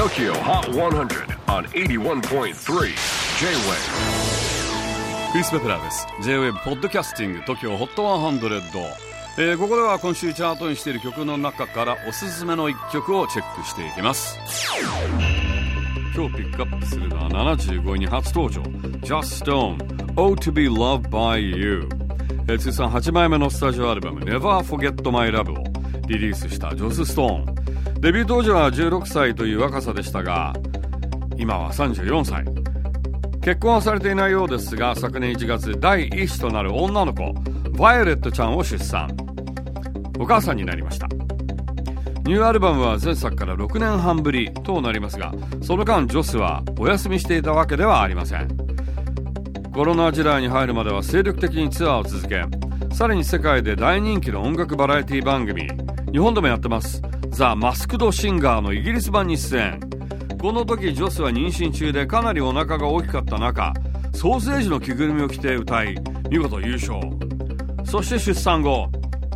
[0.00, 2.54] TOKYO HOT 100 on 81.3 J-WAVE.
[5.32, 6.06] クリス・ベプラーです。
[6.22, 8.94] J-WAVE ポッドキャスティング TOKYO HOT 100、
[9.36, 14.38] えー、ここでは今週チャートにしている曲の中からおすすめの一曲をチェックしていきます。
[16.16, 18.62] 今日ピックアップするのは75位に初登場。
[19.02, 19.76] Just Stone
[20.16, 21.86] Oh to be loved by you
[22.48, 25.64] えー、通算8枚目のスタジオアルバム Never Forget My Love を
[26.08, 27.59] リリースしたジョス・ストーン。
[28.00, 30.54] デビュー当時は16歳という若さでしたが
[31.36, 32.44] 今は34歳。
[33.42, 39.10] 結婚はされていないようですが昨年1月第一子となる女の子ヴァイオレットちゃんを出産。
[40.18, 41.08] お母さんになりました。
[42.24, 48.48] ニューアルバムは前作から6年半ぶりとなりますがその間ジョスはお休みしていたわけではありません。
[49.74, 52.44] コロナ時代に入るまでは精力的にツアーを続け
[52.94, 55.68] さらに世界で大人気の音楽バラエティ番組
[56.12, 57.02] 日本でもやってます。
[57.40, 59.80] ザ・マスクド・シンガーのイギリス版に出演。
[60.42, 63.72] この時ジョスは妊娠中でかなりお腹が大きかった中
[64.12, 65.96] ソーセージの着ぐるみを着て歌い
[66.28, 67.00] 見事優勝。
[67.86, 68.90] そして出産後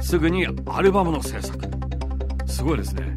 [0.00, 1.58] すぐにアルバムの制作。
[2.46, 3.12] すごいですね。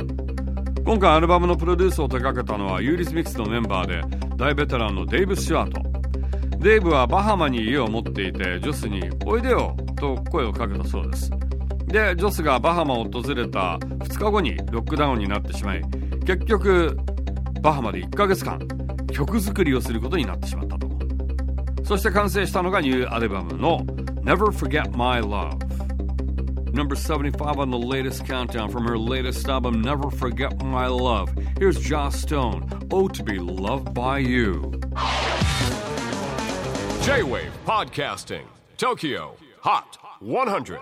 [0.84, 4.02] 今回アルバムのプロデュースを手掛けたのはユーリスミックスのメンバーで
[4.36, 6.58] 大ベテランのデイブ・スチュアート。
[6.58, 11.30] デイブはバハマに家を持っていてジョスに「おいでよ」と声をかけたそうです。
[11.92, 15.82] でジョスがバハマを訪れた2日後にロックダウンになってしまい
[16.26, 16.98] 結局
[17.62, 18.60] バハマで1ヶ月間
[19.12, 20.88] 曲作りをすることになってしまったと
[21.84, 23.80] そして完成したのがニューアルバムの
[24.24, 25.58] Never Forget My Love
[26.72, 31.78] Number 75 on the latest countdown from her latest album Never Forget My Love Here's
[31.78, 34.72] Joss Stone Oh to be loved by you
[37.02, 38.46] J-WAVE PODCASTING
[38.78, 40.80] TOKYO HOT 100